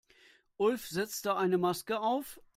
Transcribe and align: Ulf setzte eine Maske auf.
Ulf 0.57 0.87
setzte 0.89 1.35
eine 1.35 1.59
Maske 1.59 1.99
auf. 1.99 2.39